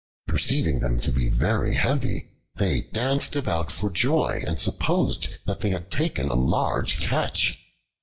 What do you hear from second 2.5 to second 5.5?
they danced about for joy and supposed